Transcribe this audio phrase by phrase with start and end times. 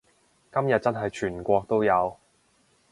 [0.51, 2.17] 今日真係全國都有